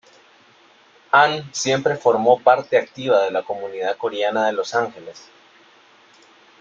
Ahn 1.11 1.53
siempre 1.53 1.95
formó 1.95 2.39
parte 2.41 2.75
activa 2.75 3.21
de 3.21 3.29
la 3.29 3.43
comunidad 3.43 3.97
coreana 3.97 4.47
de 4.47 4.53
Los 4.53 4.73
Ángeles. 4.73 5.29